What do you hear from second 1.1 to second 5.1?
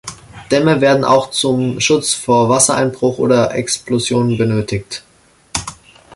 zum Schutz vor Wassereinbruch oder Explosionen benötigt.